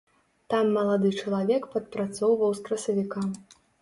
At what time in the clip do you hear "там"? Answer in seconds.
0.53-0.69